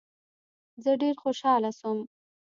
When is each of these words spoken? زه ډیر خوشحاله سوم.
زه 0.83 0.91
ډیر 1.01 1.15
خوشحاله 1.23 1.71
سوم. 1.79 1.99